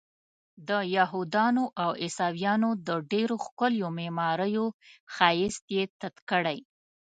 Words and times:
د 0.69 0.71
یهودانو 0.95 1.63
او 1.81 1.91
عیسویانو 2.03 2.69
د 2.87 2.89
ډېرو 3.11 3.35
ښکلیو 3.45 3.87
معماریو 3.99 4.65
ښایست 5.13 5.63
یې 5.75 5.83
تت 6.01 6.15
کړی. 6.29 6.59